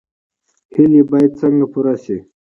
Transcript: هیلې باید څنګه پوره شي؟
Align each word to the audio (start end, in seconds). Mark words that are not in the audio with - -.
هیلې 0.75 1.01
باید 1.09 1.31
څنګه 1.41 1.65
پوره 1.71 1.93
شي؟ 2.03 2.17